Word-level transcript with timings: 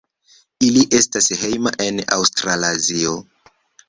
Ili 0.67 0.85
estas 0.99 1.29
hejma 1.41 1.73
en 1.85 1.99
Aŭstralazio. 2.17 3.13